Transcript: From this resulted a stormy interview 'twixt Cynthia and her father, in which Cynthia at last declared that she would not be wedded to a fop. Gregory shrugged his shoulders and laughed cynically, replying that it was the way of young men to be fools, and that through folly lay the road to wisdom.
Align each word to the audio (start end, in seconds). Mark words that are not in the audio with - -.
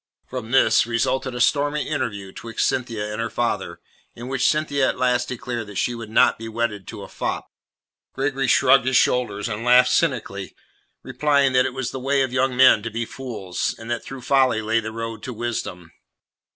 From 0.27 0.49
this 0.49 0.87
resulted 0.87 1.35
a 1.35 1.39
stormy 1.39 1.87
interview 1.87 2.31
'twixt 2.31 2.65
Cynthia 2.65 3.11
and 3.13 3.21
her 3.21 3.29
father, 3.29 3.79
in 4.15 4.27
which 4.27 4.47
Cynthia 4.47 4.89
at 4.89 4.97
last 4.97 5.27
declared 5.27 5.67
that 5.67 5.77
she 5.77 5.93
would 5.93 6.09
not 6.09 6.39
be 6.39 6.49
wedded 6.49 6.87
to 6.87 7.03
a 7.03 7.07
fop. 7.07 7.51
Gregory 8.11 8.47
shrugged 8.47 8.87
his 8.87 8.95
shoulders 8.97 9.47
and 9.47 9.63
laughed 9.63 9.91
cynically, 9.91 10.55
replying 11.03 11.53
that 11.53 11.67
it 11.67 11.75
was 11.75 11.91
the 11.91 11.99
way 11.99 12.23
of 12.23 12.33
young 12.33 12.57
men 12.57 12.81
to 12.81 12.89
be 12.89 13.05
fools, 13.05 13.75
and 13.77 13.91
that 13.91 14.03
through 14.03 14.21
folly 14.21 14.59
lay 14.63 14.79
the 14.79 14.91
road 14.91 15.21
to 15.21 15.33
wisdom. 15.33 15.91